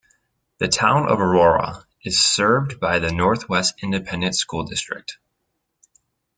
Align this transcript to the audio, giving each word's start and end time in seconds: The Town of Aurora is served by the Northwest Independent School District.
The 0.57 0.67
Town 0.67 1.07
of 1.07 1.19
Aurora 1.19 1.85
is 2.03 2.23
served 2.25 2.79
by 2.79 2.97
the 2.97 3.11
Northwest 3.11 3.75
Independent 3.83 4.35
School 4.35 4.63
District. 4.63 5.19